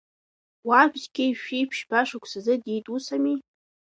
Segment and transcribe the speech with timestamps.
[0.67, 3.35] Уаб зқьи жәшәи ԥшьба шықәсазы диит, ус ами?